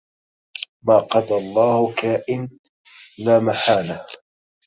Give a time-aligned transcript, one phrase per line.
[0.83, 2.49] ما قضى الله كائن
[3.19, 4.05] لا محاله